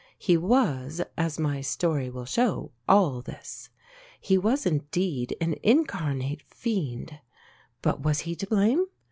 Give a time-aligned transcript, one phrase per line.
[0.17, 3.69] He was, as my story will show, all this.
[4.19, 7.19] He was indeed an incarnate fiend.
[7.83, 8.87] But was he to blame?